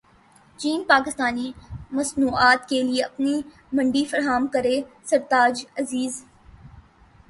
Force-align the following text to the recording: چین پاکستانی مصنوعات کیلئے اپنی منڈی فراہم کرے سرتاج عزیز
چین 0.59 0.83
پاکستانی 0.87 1.51
مصنوعات 1.91 2.67
کیلئے 2.69 3.03
اپنی 3.03 3.35
منڈی 3.73 4.03
فراہم 4.05 4.47
کرے 4.47 4.81
سرتاج 5.03 5.65
عزیز 5.77 6.23